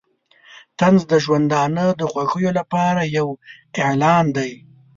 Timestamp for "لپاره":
2.59-3.01